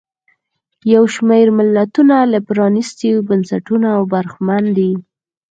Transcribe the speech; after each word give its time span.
یو 0.93 1.03
شمېر 1.15 1.45
ملتونه 1.59 2.15
له 2.31 2.39
پرانیستو 2.47 3.11
بنسټونو 3.27 3.91
برخمن 4.13 4.63
دي. 4.77 4.91